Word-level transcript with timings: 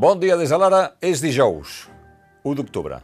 Bon 0.00 0.16
dia 0.16 0.32
des 0.40 0.48
de 0.48 0.56
l'ara, 0.56 0.94
és 1.04 1.20
dijous, 1.20 1.82
1 2.48 2.54
d'octubre. 2.56 3.02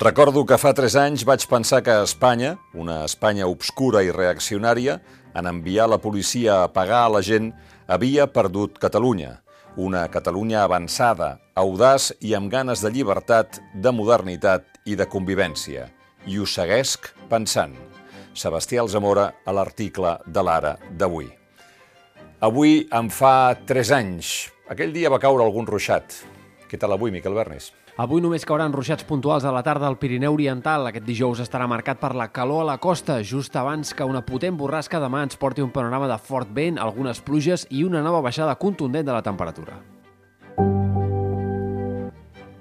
Recordo 0.00 0.46
que 0.48 0.56
fa 0.56 0.70
3 0.72 0.94
anys 0.96 1.24
vaig 1.28 1.42
pensar 1.50 1.82
que 1.84 1.92
Espanya, 2.06 2.54
una 2.72 3.02
Espanya 3.04 3.50
obscura 3.52 4.00
i 4.00 4.08
reaccionària, 4.16 4.94
en 5.36 5.50
enviar 5.50 5.90
la 5.92 5.98
policia 6.00 6.62
a 6.62 6.70
pagar 6.72 7.02
a 7.04 7.10
la 7.12 7.20
gent, 7.20 7.50
havia 7.84 8.24
perdut 8.32 8.80
Catalunya. 8.80 9.42
Una 9.76 10.06
Catalunya 10.08 10.62
avançada, 10.64 11.34
audaç 11.52 12.14
i 12.24 12.32
amb 12.32 12.48
ganes 12.48 12.80
de 12.80 12.94
llibertat, 12.96 13.60
de 13.74 13.92
modernitat 13.92 14.80
i 14.88 14.96
de 14.96 15.04
convivència. 15.04 15.90
I 16.24 16.40
ho 16.40 16.48
seguesc 16.48 17.12
pensant. 17.28 17.76
Sebastià 18.32 18.80
Alzamora 18.80 19.34
a 19.44 19.52
l'article 19.52 20.16
de 20.24 20.48
l'Ara 20.48 20.78
d'avui. 20.96 21.28
Avui 22.40 22.88
em 22.88 23.12
fa 23.12 23.52
3 23.68 23.94
anys. 24.00 24.32
Aquell 24.72 24.94
dia 24.94 25.10
va 25.12 25.18
caure 25.20 25.44
algun 25.44 25.66
ruixat. 25.68 26.14
Què 26.64 26.78
tal 26.80 26.94
avui, 26.94 27.10
Miquel 27.12 27.34
Bernis? 27.36 27.66
Avui 28.00 28.22
només 28.24 28.46
cauran 28.48 28.72
ruixats 28.72 29.04
puntuals 29.04 29.44
a 29.44 29.50
la 29.52 29.60
tarda 29.66 29.84
al 29.84 29.98
Pirineu 30.00 30.32
Oriental. 30.32 30.86
Aquest 30.88 31.04
dijous 31.04 31.42
estarà 31.44 31.66
marcat 31.68 32.00
per 32.00 32.14
la 32.16 32.30
calor 32.32 32.62
a 32.62 32.68
la 32.70 32.78
costa, 32.80 33.18
just 33.20 33.52
abans 33.60 33.92
que 33.92 34.06
una 34.08 34.22
potent 34.24 34.56
borrasca 34.56 34.96
demà 35.02 35.26
ens 35.26 35.36
porti 35.36 35.60
un 35.60 35.74
panorama 35.74 36.08
de 36.08 36.16
fort 36.16 36.48
vent, 36.56 36.80
algunes 36.80 37.20
pluges 37.20 37.66
i 37.68 37.84
una 37.84 38.00
nova 38.00 38.22
baixada 38.24 38.56
contundent 38.56 39.04
de 39.04 39.12
la 39.12 39.20
temperatura. 39.20 39.76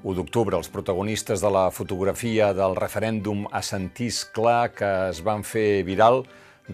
1 0.04 0.18
d'octubre, 0.18 0.60
els 0.60 0.68
protagonistes 0.68 1.40
de 1.40 1.48
la 1.48 1.70
fotografia 1.72 2.52
del 2.52 2.76
referèndum 2.76 3.46
a 3.55 3.64
Sentís 3.64 4.26
Clar 4.36 4.74
que 4.76 4.91
es 5.14 5.24
van 5.24 5.48
fer 5.48 5.86
viral 5.88 6.26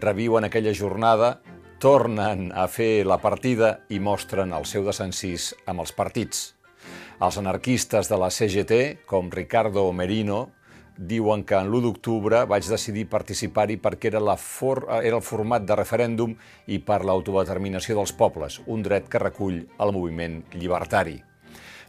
reviuen 0.01 0.49
aquella 0.49 0.73
jornada, 0.73 1.37
tornen 1.79 2.51
a 2.55 2.65
fer 2.67 3.05
la 3.05 3.19
partida 3.21 3.79
i 3.93 3.99
mostren 4.01 4.53
el 4.57 4.65
seu 4.65 4.85
desencís 4.85 5.51
amb 5.69 5.83
els 5.83 5.93
partits. 5.93 6.53
Els 7.21 7.37
anarquistes 7.37 8.09
de 8.09 8.17
la 8.17 8.29
CGT, 8.33 9.05
com 9.09 9.29
Ricardo 9.33 9.85
Merino, 9.93 10.47
diuen 10.97 11.43
que 11.45 11.57
en 11.57 11.69
l'1 11.69 11.83
d'octubre 11.85 12.43
vaig 12.49 12.65
decidir 12.65 13.05
participar-hi 13.09 13.77
perquè 13.77 14.09
era, 14.09 14.21
la 14.23 14.37
for 14.41 14.87
era 15.03 15.19
el 15.19 15.25
format 15.25 15.65
de 15.65 15.77
referèndum 15.77 16.33
i 16.65 16.81
per 16.81 17.03
l'autodeterminació 17.05 17.99
dels 17.99 18.13
pobles, 18.17 18.61
un 18.65 18.81
dret 18.81 19.09
que 19.09 19.21
recull 19.21 19.61
el 19.77 19.93
moviment 19.93 20.41
llibertari. 20.57 21.26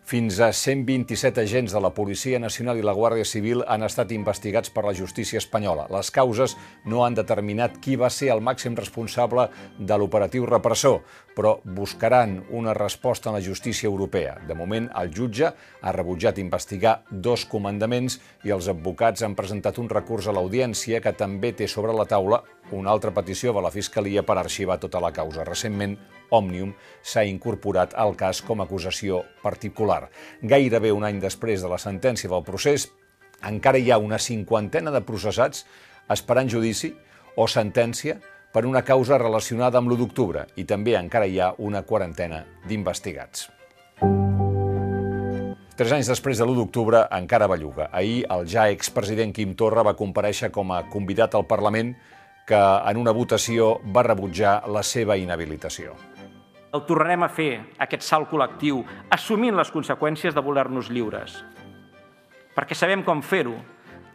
Fins 0.09 0.39
a 0.41 0.55
127 0.56 1.42
agents 1.42 1.73
de 1.75 1.81
la 1.84 1.91
Policia 1.92 2.39
Nacional 2.41 2.78
i 2.81 2.84
la 2.87 2.95
Guàrdia 2.97 3.27
Civil 3.28 3.61
han 3.69 3.83
estat 3.84 4.15
investigats 4.17 4.70
per 4.73 4.87
la 4.87 4.95
justícia 4.97 5.37
espanyola. 5.37 5.84
Les 5.92 6.09
causes 6.09 6.55
no 6.89 7.03
han 7.05 7.19
determinat 7.19 7.77
qui 7.84 7.98
va 8.00 8.09
ser 8.09 8.31
el 8.33 8.41
màxim 8.41 8.73
responsable 8.78 9.45
de 9.77 9.98
l'operatiu 10.00 10.47
repressor, 10.48 11.03
però 11.37 11.59
buscaran 11.77 12.39
una 12.48 12.73
resposta 12.73 13.28
en 13.28 13.37
la 13.37 13.45
justícia 13.45 13.91
europea. 13.91 14.39
De 14.48 14.56
moment, 14.56 14.89
el 14.97 15.12
jutge 15.12 15.50
ha 15.53 15.92
rebutjat 15.92 16.41
investigar 16.41 17.03
dos 17.11 17.45
comandaments 17.45 18.17
i 18.48 18.55
els 18.56 18.70
advocats 18.72 19.27
han 19.28 19.37
presentat 19.37 19.77
un 19.77 19.93
recurs 19.93 20.25
a 20.25 20.33
l'audiència 20.33 21.03
que 21.05 21.12
també 21.12 21.53
té 21.53 21.69
sobre 21.69 21.93
la 21.93 22.09
taula 22.09 22.41
una 22.72 22.97
altra 22.97 23.12
petició 23.12 23.53
de 23.53 23.61
la 23.61 23.75
Fiscalia 23.77 24.25
per 24.25 24.39
arxivar 24.41 24.81
tota 24.81 25.05
la 25.05 25.12
causa. 25.12 25.45
Recentment, 25.45 25.98
Òmnium 26.31 26.75
s'ha 27.03 27.25
incorporat 27.25 27.95
al 27.97 28.17
cas 28.17 28.43
com 28.43 28.61
a 28.61 28.67
acusació 28.69 29.23
particular. 29.43 30.09
Gairebé 30.43 30.93
un 30.93 31.05
any 31.09 31.21
després 31.21 31.62
de 31.62 31.71
la 31.71 31.79
sentència 31.79 32.31
del 32.31 32.45
procés, 32.47 32.89
encara 33.48 33.79
hi 33.79 33.91
ha 33.91 33.98
una 34.03 34.19
cinquantena 34.19 34.91
de 34.91 35.05
processats 35.06 35.65
esperant 36.11 36.49
judici 36.51 36.95
o 37.37 37.47
sentència 37.47 38.19
per 38.53 38.65
una 38.67 38.83
causa 38.83 39.19
relacionada 39.21 39.79
amb 39.79 39.91
l'1 39.91 40.01
d'octubre 40.01 40.47
i 40.56 40.65
també 40.65 40.97
encara 40.99 41.29
hi 41.29 41.39
ha 41.39 41.53
una 41.59 41.84
quarantena 41.87 42.45
d'investigats. 42.67 43.49
Tres 45.78 45.93
anys 45.94 46.09
després 46.11 46.41
de 46.41 46.43
l'1 46.43 46.56
d'octubre 46.59 47.05
encara 47.15 47.47
belluga. 47.47 47.87
Ahir 47.94 48.25
el 48.34 48.49
ja 48.50 48.67
expresident 48.75 49.31
Quim 49.37 49.55
Torra 49.55 49.84
va 49.87 49.94
compareixer 49.94 50.50
com 50.50 50.72
a 50.75 50.83
convidat 50.91 51.38
al 51.38 51.47
Parlament 51.47 51.94
que 52.49 52.59
en 52.59 52.99
una 52.99 53.15
votació 53.15 53.77
va 53.94 54.03
rebutjar 54.03 54.62
la 54.67 54.83
seva 54.83 55.21
inhabilitació. 55.21 55.94
El 56.69 56.84
tornarem 56.84 57.23
a 57.25 57.31
fer, 57.33 57.53
aquest 57.81 58.05
salt 58.05 58.29
col·lectiu, 58.29 58.83
assumint 59.15 59.56
les 59.56 59.71
conseqüències 59.73 60.34
de 60.37 60.45
voler-nos 60.45 60.91
lliures. 60.93 61.39
Perquè 62.53 62.77
sabem 62.77 63.01
com 63.06 63.23
fer-ho, 63.25 63.55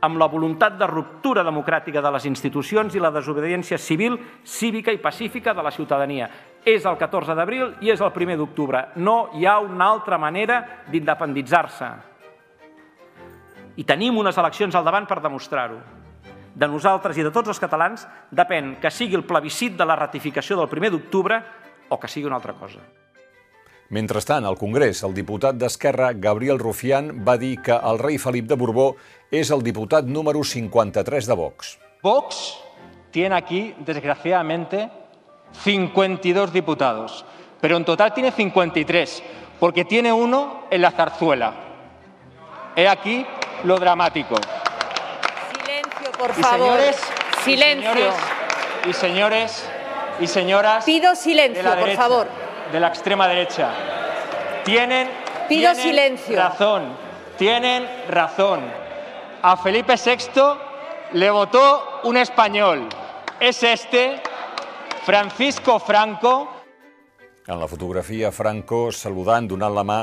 amb 0.03 0.19
la 0.19 0.28
voluntat 0.28 0.75
de 0.78 0.88
ruptura 0.90 1.46
democràtica 1.47 2.02
de 2.03 2.12
les 2.12 2.28
institucions 2.28 2.94
i 2.94 3.02
la 3.02 3.09
desobediència 3.16 3.80
civil, 3.80 4.19
cívica 4.44 4.91
i 4.91 5.00
pacífica 5.02 5.53
de 5.56 5.64
la 5.64 5.72
ciutadania. 5.72 6.28
És 6.66 6.86
el 6.86 6.97
14 7.00 7.34
d'abril 7.34 7.78
i 7.81 7.90
és 7.90 8.03
el 8.03 8.12
1 8.12 8.38
d'octubre. 8.38 8.84
No 8.96 9.31
hi 9.34 9.47
ha 9.47 9.58
una 9.64 9.88
altra 9.88 10.20
manera 10.20 10.84
d'independitzar-se. 10.91 11.90
I 13.80 13.84
tenim 13.88 14.20
unes 14.20 14.38
eleccions 14.38 14.75
al 14.75 14.85
davant 14.85 15.08
per 15.08 15.22
demostrar-ho. 15.24 15.80
De 16.53 16.68
nosaltres 16.68 17.18
i 17.18 17.24
de 17.25 17.31
tots 17.34 17.50
els 17.50 17.59
catalans 17.59 18.06
depèn 18.30 18.75
que 18.81 18.91
sigui 18.91 19.18
el 19.18 19.25
plebiscit 19.25 19.74
de 19.80 19.88
la 19.88 19.96
ratificació 19.97 20.59
del 20.59 20.70
1 20.70 20.91
d'octubre 20.94 21.41
o 21.89 21.99
que 21.99 22.07
sigui 22.07 22.25
una 22.27 22.35
altra 22.38 22.53
cosa. 22.53 22.79
Mentrestant, 23.89 24.45
al 24.45 24.57
Congrés, 24.57 25.03
el 25.03 25.13
diputat 25.13 25.55
d'Esquerra, 25.59 26.13
Gabriel 26.16 26.57
Rufián, 26.57 27.23
va 27.27 27.38
dir 27.38 27.59
que 27.61 27.75
el 27.75 27.99
rei 27.99 28.17
Felip 28.17 28.47
de 28.49 28.55
Borbó 28.57 28.95
és 29.29 29.51
el 29.51 29.61
diputat 29.61 30.05
número 30.05 30.41
53 30.43 31.27
de 31.27 31.35
Vox. 31.38 31.77
Vox 32.01 32.57
tiene 33.11 33.35
aquí, 33.35 33.75
desgraciadamente, 33.79 34.89
52 35.63 36.51
diputados, 36.51 37.23
pero 37.61 37.77
en 37.77 37.85
total 37.85 38.13
tiene 38.13 38.31
53, 38.31 39.22
porque 39.59 39.85
tiene 39.85 40.11
uno 40.11 40.63
en 40.72 40.81
la 40.81 40.89
zarzuela. 40.91 41.53
He 42.75 42.88
aquí 42.88 43.23
lo 43.63 43.77
dramático. 43.77 44.35
Silencio, 45.53 46.11
por 46.17 46.31
Y 46.31 46.41
favor. 46.41 46.57
señores, 46.79 46.97
y 47.38 47.43
Silencio. 47.43 47.93
señores, 47.93 48.16
y 48.89 48.93
señores 48.93 49.69
y 50.19 50.28
señoras 50.28 50.84
Pido 50.85 51.16
silencio, 51.16 51.63
de 51.63 51.69
la 51.69 51.75
por 51.75 51.84
derecha, 51.85 52.01
favor. 52.01 52.28
de 52.72 52.79
la 52.79 52.88
extrema 52.88 53.28
derecha, 53.28 53.69
tienen, 54.63 55.09
Pido 55.50 55.72
tienen 55.74 55.75
silencio. 55.75 56.38
razón, 56.38 56.96
tienen 57.38 57.88
razón. 58.09 58.62
A 59.41 59.57
Felipe 59.57 59.96
VI 59.96 60.41
le 61.13 61.29
votó 61.29 62.02
un 62.03 62.18
español. 62.18 62.88
Es 63.40 63.62
este, 63.63 64.22
Francisco 65.06 65.79
Franco, 65.79 66.50
En 67.45 67.59
la 67.59 67.67
fotografia, 67.67 68.31
Franco 68.31 68.87
saludant, 68.95 69.49
donant 69.51 69.73
la 69.75 69.83
mà 69.83 69.97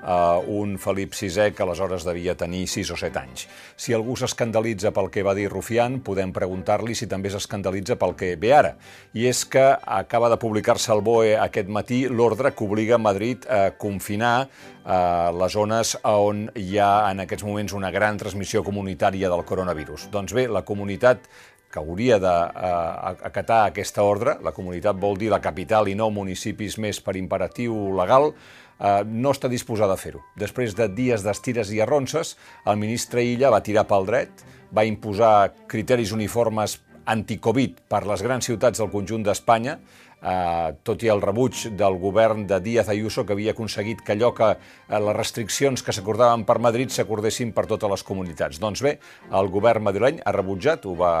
a 0.00 0.38
un 0.40 0.78
Felip 0.80 1.12
VI 1.12 1.50
que 1.52 1.60
aleshores 1.64 2.06
devia 2.08 2.32
tenir 2.40 2.62
6 2.72 2.92
o 2.94 2.96
7 2.96 3.20
anys. 3.20 3.42
Si 3.76 3.92
algú 3.92 4.14
s'escandalitza 4.16 4.94
pel 4.96 5.10
que 5.12 5.24
va 5.26 5.34
dir 5.36 5.50
Rufián, 5.52 5.98
podem 6.00 6.32
preguntar-li 6.32 6.96
si 6.96 7.08
també 7.10 7.28
s'escandalitza 7.28 7.98
pel 8.00 8.16
que 8.16 8.30
ve 8.40 8.54
ara. 8.56 8.72
I 9.12 9.26
és 9.28 9.44
que 9.44 9.66
acaba 9.76 10.30
de 10.32 10.38
publicar-se 10.40 10.88
al 10.94 11.04
BOE 11.04 11.34
aquest 11.36 11.68
matí 11.68 12.06
l'ordre 12.08 12.54
que 12.56 12.64
obliga 12.64 12.96
Madrid 12.96 13.44
a 13.44 13.74
confinar 13.76 14.46
eh, 14.46 15.32
les 15.36 15.52
zones 15.52 15.98
on 16.00 16.46
hi 16.56 16.78
ha 16.80 17.10
en 17.10 17.26
aquests 17.26 17.44
moments 17.44 17.76
una 17.76 17.92
gran 17.92 18.16
transmissió 18.16 18.64
comunitària 18.64 19.28
del 19.28 19.44
coronavirus. 19.44 20.08
Doncs 20.16 20.32
bé, 20.32 20.48
la 20.48 20.64
comunitat 20.64 21.28
que 21.72 21.80
hauria 21.80 22.18
d'acatar 22.22 23.64
aquesta 23.66 24.04
ordre, 24.06 24.36
la 24.44 24.54
comunitat 24.56 24.98
vol 25.00 25.18
dir 25.18 25.30
la 25.32 25.42
capital 25.44 25.88
i 25.90 25.96
nou 25.98 26.12
municipis 26.14 26.78
més 26.82 27.00
per 27.02 27.16
imperatiu 27.18 27.74
legal, 27.98 28.32
eh, 28.32 29.02
no 29.04 29.34
està 29.34 29.50
disposada 29.52 29.96
a 29.96 30.00
fer-ho. 30.00 30.22
Després 30.38 30.76
de 30.78 30.88
dies 30.88 31.24
d'estires 31.26 31.72
i 31.74 31.82
arronses, 31.82 32.36
el 32.66 32.80
ministre 32.80 33.24
Illa 33.24 33.52
va 33.52 33.64
tirar 33.64 33.86
pel 33.88 34.08
dret, 34.08 34.44
va 34.72 34.86
imposar 34.86 35.52
criteris 35.68 36.12
uniformes 36.12 36.80
anticovid 37.06 37.78
per 37.88 38.02
les 38.06 38.22
grans 38.22 38.44
ciutats 38.48 38.82
del 38.82 38.90
conjunt 38.90 39.22
d'Espanya, 39.26 39.78
eh, 40.22 40.74
tot 40.82 41.02
i 41.02 41.10
el 41.12 41.22
rebuig 41.22 41.66
del 41.76 41.98
govern 42.02 42.46
de 42.46 42.60
Díaz 42.60 42.88
Ayuso, 42.92 43.26
que 43.26 43.34
havia 43.36 43.54
aconseguit 43.56 44.02
que 44.04 44.16
allò 44.16 44.32
que 44.34 44.52
eh, 44.52 45.00
les 45.00 45.16
restriccions 45.16 45.82
que 45.82 45.94
s'acordaven 45.94 46.46
per 46.48 46.58
Madrid 46.58 46.92
s'acordessin 46.92 47.52
per 47.56 47.66
totes 47.66 47.90
les 47.90 48.06
comunitats. 48.06 48.60
Doncs 48.62 48.82
bé, 48.82 48.96
el 49.32 49.50
govern 49.52 49.84
madrileny 49.86 50.22
ha 50.24 50.36
rebutjat, 50.36 50.86
ho 50.86 50.96
va 50.96 51.12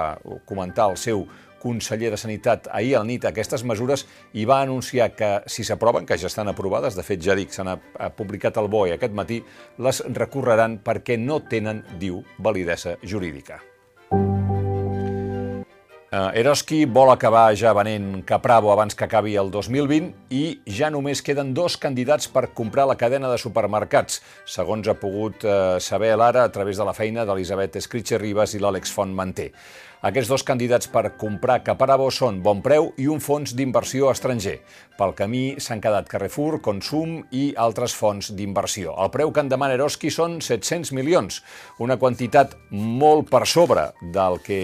comentar 0.46 0.90
el 0.90 0.96
seu 1.00 1.26
conseller 1.66 2.12
de 2.12 2.18
Sanitat 2.20 2.68
ahir 2.70 2.96
al 2.98 3.06
nit 3.08 3.24
aquestes 3.26 3.64
mesures 3.66 4.06
i 4.38 4.44
va 4.46 4.60
anunciar 4.62 5.10
que 5.18 5.30
si 5.50 5.64
s'aproven, 5.66 6.06
que 6.06 6.18
ja 6.20 6.30
estan 6.30 6.52
aprovades, 6.52 6.94
de 6.94 7.06
fet 7.06 7.22
ja 7.22 7.34
dic, 7.38 7.54
s'han 7.54 7.72
ha 7.74 8.10
publicat 8.16 8.60
al 8.60 8.70
BOE 8.72 8.94
aquest 8.96 9.16
matí, 9.16 9.42
les 9.78 10.04
recorreran 10.06 10.78
perquè 10.84 11.18
no 11.18 11.40
tenen, 11.50 11.82
diu, 11.98 12.22
validesa 12.38 12.98
jurídica. 13.02 13.62
Uh, 16.06 16.30
Eroski 16.38 16.84
vol 16.86 17.10
acabar 17.10 17.48
ja 17.58 17.72
venent 17.74 18.20
Capravo 18.28 18.70
abans 18.70 18.94
que 18.94 19.02
acabi 19.08 19.32
el 19.34 19.48
2020 19.50 20.12
i 20.30 20.60
ja 20.70 20.86
només 20.86 21.18
queden 21.18 21.50
dos 21.50 21.74
candidats 21.82 22.28
per 22.30 22.44
comprar 22.54 22.84
la 22.86 22.94
cadena 22.94 23.26
de 23.32 23.40
supermercats, 23.42 24.20
segons 24.46 24.86
ha 24.86 24.94
pogut 25.00 25.42
uh, 25.42 25.80
saber 25.82 26.12
l'ara 26.14 26.44
a 26.46 26.52
través 26.54 26.78
de 26.78 26.86
la 26.86 26.94
feina 26.94 27.24
d'Elisabet 27.26 27.80
Escritxe 27.82 28.20
Ribas 28.22 28.54
i 28.54 28.62
l'Àlex 28.62 28.94
Font 28.94 29.10
Manté. 29.18 29.50
Aquests 30.06 30.28
dos 30.30 30.44
candidats 30.46 30.86
per 30.86 31.16
comprar 31.18 31.64
Caparabo 31.66 32.04
són 32.14 32.36
Bon 32.44 32.60
Preu 32.62 32.92
i 33.02 33.08
un 33.10 33.18
fons 33.18 33.56
d'inversió 33.58 34.06
estranger. 34.12 34.60
Pel 34.94 35.14
camí 35.18 35.40
s'han 35.58 35.80
quedat 35.82 36.06
Carrefour, 36.06 36.60
Consum 36.62 37.16
i 37.34 37.48
altres 37.58 37.96
fons 37.98 38.28
d'inversió. 38.38 38.92
El 39.02 39.10
preu 39.10 39.32
que 39.34 39.42
en 39.42 39.50
demana 39.50 39.74
Eroski 39.74 40.12
són 40.14 40.36
700 40.44 40.92
milions, 40.94 41.40
una 41.82 41.96
quantitat 41.98 42.54
molt 42.70 43.32
per 43.32 43.42
sobre 43.50 43.88
del 44.14 44.38
que, 44.46 44.60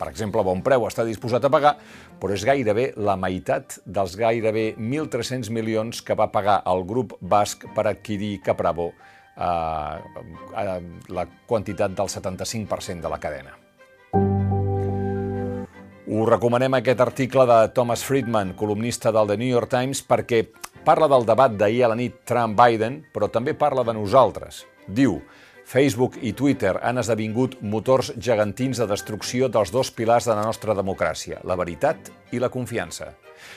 per 0.00 0.08
exemple, 0.08 0.46
Bon 0.46 0.64
Preu 0.64 0.88
està 0.88 1.04
disposat 1.04 1.44
a 1.44 1.52
pagar, 1.52 1.74
però 2.22 2.32
és 2.32 2.46
gairebé 2.48 2.94
la 2.96 3.18
meitat 3.20 3.76
dels 3.84 4.16
gairebé 4.16 4.70
1.300 4.78 5.52
milions 5.52 6.00
que 6.00 6.16
va 6.16 6.30
pagar 6.32 6.62
el 6.72 6.86
grup 6.88 7.18
basc 7.20 7.68
per 7.76 7.90
adquirir 7.90 8.38
Capravo, 8.46 8.94
eh, 9.36 10.22
eh, 10.64 10.78
la 11.12 11.26
quantitat 11.44 11.92
del 11.92 12.08
75% 12.08 13.04
de 13.04 13.12
la 13.12 13.20
cadena. 13.20 13.61
Us 16.12 16.26
recomanem 16.28 16.74
aquest 16.76 17.00
article 17.00 17.46
de 17.48 17.54
Thomas 17.72 18.02
Friedman, 18.04 18.50
columnista 18.52 19.08
del 19.16 19.30
The 19.30 19.36
New 19.40 19.48
York 19.48 19.70
Times, 19.72 20.02
perquè 20.04 20.42
parla 20.84 21.06
del 21.08 21.24
debat 21.24 21.54
d'ahir 21.56 21.86
a 21.86 21.88
la 21.88 21.96
nit 21.96 22.18
Trump-Biden, 22.28 22.98
però 23.14 23.30
també 23.32 23.54
parla 23.56 23.80
de 23.88 23.94
nosaltres. 23.96 24.66
Diu, 24.84 25.22
Facebook 25.64 26.18
i 26.20 26.34
Twitter 26.36 26.74
han 26.84 27.00
esdevingut 27.00 27.56
motors 27.64 28.12
gegantins 28.18 28.82
de 28.82 28.90
destrucció 28.90 29.48
dels 29.48 29.72
dos 29.72 29.88
pilars 29.88 30.28
de 30.28 30.36
la 30.36 30.44
nostra 30.44 30.76
democràcia, 30.76 31.40
la 31.48 31.56
veritat 31.56 32.12
i 32.32 32.40
la 32.40 32.50
confiança. 32.50 33.12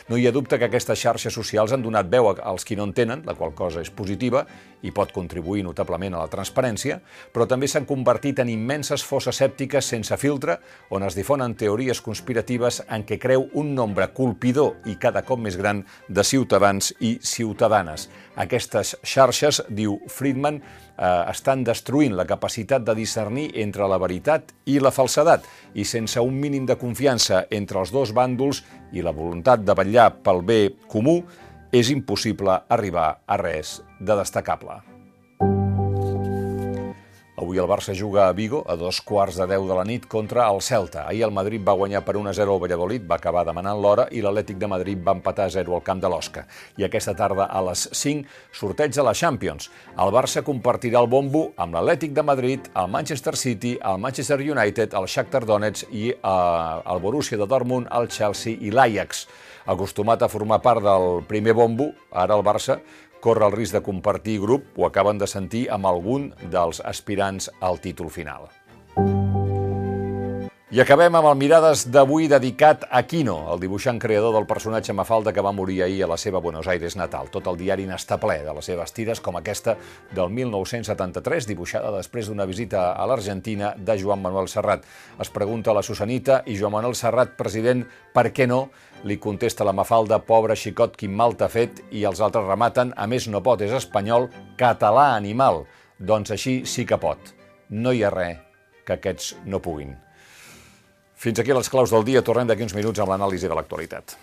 No 0.09 0.17
hi 0.17 0.27
ha 0.27 0.33
dubte 0.33 0.57
que 0.59 0.67
aquestes 0.67 0.99
xarxes 1.01 1.33
socials 1.33 1.73
han 1.73 1.83
donat 1.85 2.09
veu 2.11 2.29
als 2.29 2.65
qui 2.65 2.75
no 2.77 2.85
en 2.85 2.93
tenen, 2.93 3.23
la 3.25 3.35
qual 3.37 3.53
cosa 3.57 3.81
és 3.81 3.91
positiva 3.93 4.45
i 4.85 4.91
pot 4.93 5.11
contribuir 5.13 5.63
notablement 5.65 6.13
a 6.13 6.23
la 6.23 6.31
transparència, 6.31 6.99
però 7.33 7.47
també 7.49 7.67
s'han 7.69 7.87
convertit 7.89 8.39
en 8.41 8.51
immenses 8.53 9.03
fosses 9.05 9.41
sèptiques 9.41 9.85
sense 9.95 10.17
filtre 10.21 10.59
on 10.93 11.05
es 11.05 11.17
difonen 11.17 11.55
teories 11.57 12.01
conspiratives 12.05 12.83
en 12.89 13.05
què 13.07 13.17
creu 13.21 13.47
un 13.53 13.73
nombre 13.75 14.11
colpidor 14.13 14.85
i 14.85 14.97
cada 15.01 15.23
cop 15.25 15.41
més 15.41 15.57
gran 15.57 15.83
de 16.07 16.23
ciutadans 16.23 16.93
i 16.99 17.15
ciutadanes. 17.21 18.09
Aquestes 18.35 18.97
xarxes, 19.01 19.63
diu 19.69 19.97
Friedman, 20.11 20.59
eh, 20.59 21.23
estan 21.31 21.63
destruint 21.63 22.15
la 22.15 22.27
capacitat 22.27 22.83
de 22.83 22.95
discernir 22.95 23.49
entre 23.63 23.87
la 23.87 23.99
veritat 24.01 24.53
i 24.65 24.79
la 24.79 24.91
falsedat 24.91 25.45
i 25.73 25.85
sense 25.85 26.19
un 26.19 26.37
mínim 26.39 26.65
de 26.65 26.77
confiança 26.77 27.45
entre 27.49 27.79
els 27.79 27.93
dos 27.95 28.13
bàndols 28.13 28.63
i 28.95 29.03
la 29.05 29.13
voluntat 29.15 29.63
de 29.65 29.75
vetllar 29.77 30.09
pel 30.23 30.41
bé 30.45 30.59
comú, 30.91 31.19
és 31.75 31.91
impossible 31.91 32.61
arribar 32.71 33.09
a 33.25 33.37
res 33.41 33.81
de 33.99 34.15
destacable. 34.15 34.94
Avui 37.55 37.63
el 37.63 37.69
Barça 37.71 37.93
juga 37.95 38.27
a 38.27 38.33
Vigo 38.33 38.65
a 38.67 38.75
dos 38.75 38.97
quarts 38.99 39.37
de 39.39 39.45
deu 39.47 39.63
de 39.63 39.75
la 39.77 39.85
nit 39.87 40.09
contra 40.11 40.49
el 40.51 40.57
Celta. 40.59 41.05
Ahir 41.07 41.23
el 41.23 41.31
Madrid 41.31 41.61
va 41.63 41.71
guanyar 41.79 42.01
per 42.03 42.17
1-0 42.19 42.51
al 42.51 42.59
Valladolid, 42.59 43.05
va 43.07 43.15
acabar 43.15 43.45
demanant 43.47 43.79
l'hora 43.79 44.09
i 44.11 44.19
l'Atlètic 44.19 44.57
de 44.59 44.67
Madrid 44.67 44.99
va 44.99 45.13
empatar 45.15 45.45
a 45.45 45.53
0 45.53 45.77
al 45.77 45.83
camp 45.85 46.01
de 46.03 46.09
l'Osca. 46.11 46.43
I 46.75 46.83
aquesta 46.83 47.13
tarda 47.15 47.45
a 47.47 47.61
les 47.69 47.85
5, 47.95 48.27
sorteig 48.51 48.91
de 48.91 49.07
la 49.07 49.15
Champions. 49.15 49.69
El 49.95 50.11
Barça 50.11 50.43
compartirà 50.43 50.99
el 50.99 51.07
bombo 51.07 51.45
amb 51.55 51.79
l'Atlètic 51.79 52.11
de 52.11 52.27
Madrid, 52.27 52.67
el 52.75 52.91
Manchester 52.91 53.37
City, 53.39 53.77
el 53.79 54.03
Manchester 54.03 54.41
United, 54.43 54.91
el 54.91 55.07
Shakhtar 55.07 55.45
Donetsk 55.47 55.95
i 55.95 56.09
eh, 56.11 56.91
el 56.91 56.99
Borussia 56.99 57.39
de 57.39 57.47
Dortmund, 57.47 57.87
el 57.87 58.11
Chelsea 58.11 58.59
i 58.59 58.75
l'Ajax. 58.75 59.29
Acostumat 59.65 60.21
a 60.21 60.27
formar 60.29 60.59
part 60.61 60.83
del 60.83 61.23
primer 61.25 61.55
bombo, 61.57 61.87
ara 62.11 62.35
el 62.35 62.43
Barça 62.45 62.81
corre 63.25 63.47
el 63.47 63.55
risc 63.55 63.73
de 63.73 63.81
compartir 63.81 64.35
grup, 64.43 64.67
ho 64.77 64.85
acaben 64.85 65.17
de 65.17 65.25
sentir 65.25 65.63
amb 65.73 65.89
algun 65.89 66.29
dels 66.53 66.83
aspirants 66.85 67.49
al 67.71 67.81
títol 67.81 68.13
final. 68.13 68.45
I 70.73 70.79
acabem 70.81 71.13
amb 71.13 71.27
el 71.29 71.35
Mirades 71.37 71.83
d'avui 71.93 72.25
dedicat 72.25 72.87
a 72.89 73.03
Quino, 73.05 73.35
el 73.53 73.59
dibuixant 73.61 73.99
creador 74.01 74.31
del 74.33 74.47
personatge 74.49 74.95
Mafalda 74.97 75.29
que 75.29 75.43
va 75.45 75.51
morir 75.53 75.83
ahir 75.83 75.99
a 76.01 76.07
la 76.09 76.15
seva 76.17 76.39
Buenos 76.41 76.65
Aires 76.65 76.95
natal. 76.97 77.27
Tot 77.29 77.45
el 77.51 77.59
diari 77.59 77.83
n'està 77.85 78.17
ple 78.17 78.39
de 78.41 78.53
les 78.57 78.65
seves 78.65 78.89
tires, 78.89 79.19
com 79.21 79.37
aquesta 79.37 79.75
del 80.09 80.31
1973, 80.33 81.45
dibuixada 81.45 81.91
després 81.93 82.25
d'una 82.25 82.47
visita 82.49 82.87
a 82.97 83.05
l'Argentina 83.05 83.75
de 83.77 83.93
Joan 84.01 84.23
Manuel 84.23 84.49
Serrat. 84.49 84.87
Es 85.21 85.29
pregunta 85.29 85.69
a 85.69 85.75
la 85.77 85.83
Susanita 85.85 86.39
i 86.49 86.57
Joan 86.57 86.73
Manuel 86.73 86.97
Serrat, 86.97 87.35
president, 87.37 87.85
per 88.15 88.31
què 88.33 88.47
no? 88.49 88.71
Li 89.05 89.19
contesta 89.21 89.67
la 89.69 89.75
Mafalda, 89.77 90.17
pobre 90.25 90.57
xicot, 90.57 90.97
quin 90.97 91.13
mal 91.13 91.37
t'ha 91.37 91.45
fet, 91.45 91.83
i 91.91 92.07
els 92.09 92.23
altres 92.25 92.49
rematen, 92.49 92.95
a 92.97 93.05
més 93.05 93.29
no 93.29 93.43
pot, 93.45 93.61
és 93.61 93.75
espanyol, 93.83 94.31
català 94.57 95.11
animal. 95.13 95.67
Doncs 96.01 96.33
així 96.33 96.63
sí 96.65 96.89
que 96.89 96.97
pot. 96.97 97.35
No 97.69 97.93
hi 97.93 98.01
ha 98.01 98.09
res 98.09 98.41
que 98.85 98.97
aquests 98.97 99.35
no 99.45 99.61
puguin. 99.61 99.93
Fins 101.15 101.39
aquí 101.39 101.55
les 101.55 101.69
claus 101.71 101.91
del 101.93 102.05
dia. 102.07 102.23
Tornem 102.25 102.47
d'aquí 102.47 102.65
uns 102.67 102.75
minuts 102.75 102.99
amb 102.99 103.13
l'anàlisi 103.13 103.47
de 103.49 103.55
l'actualitat. 103.57 104.17